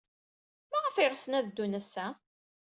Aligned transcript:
Maɣef 0.71 0.95
ay 0.97 1.09
ɣsen 1.13 1.37
ad 1.37 1.45
ddun 1.47 1.77
ass-a? 1.79 2.05